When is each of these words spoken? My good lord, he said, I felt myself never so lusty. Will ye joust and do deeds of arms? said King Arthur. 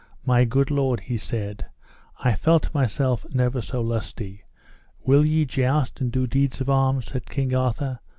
My 0.25 0.45
good 0.45 0.71
lord, 0.71 1.01
he 1.01 1.15
said, 1.17 1.67
I 2.21 2.33
felt 2.33 2.73
myself 2.73 3.23
never 3.29 3.61
so 3.61 3.81
lusty. 3.81 4.41
Will 5.05 5.23
ye 5.23 5.45
joust 5.45 6.01
and 6.01 6.11
do 6.11 6.25
deeds 6.25 6.59
of 6.59 6.71
arms? 6.71 7.05
said 7.05 7.29
King 7.29 7.53
Arthur. 7.53 7.99